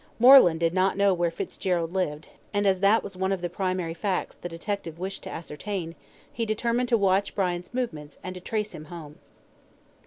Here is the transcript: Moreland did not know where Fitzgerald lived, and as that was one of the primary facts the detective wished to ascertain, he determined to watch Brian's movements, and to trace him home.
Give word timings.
Moreland 0.17 0.59
did 0.59 0.73
not 0.73 0.97
know 0.97 1.13
where 1.13 1.29
Fitzgerald 1.29 1.93
lived, 1.93 2.29
and 2.55 2.65
as 2.65 2.79
that 2.79 3.03
was 3.03 3.15
one 3.15 3.31
of 3.31 3.41
the 3.41 3.51
primary 3.51 3.93
facts 3.93 4.33
the 4.35 4.49
detective 4.49 4.97
wished 4.97 5.21
to 5.21 5.29
ascertain, 5.29 5.93
he 6.33 6.43
determined 6.43 6.89
to 6.89 6.97
watch 6.97 7.35
Brian's 7.35 7.71
movements, 7.71 8.17
and 8.23 8.33
to 8.33 8.41
trace 8.41 8.73
him 8.73 8.85
home. 8.85 9.19